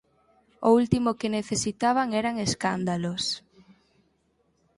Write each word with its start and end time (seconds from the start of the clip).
O 0.67 0.69
último 0.79 1.09
que 1.19 1.33
necesitaban 1.37 2.09
eran 2.21 2.35
escándalos. 2.47 3.23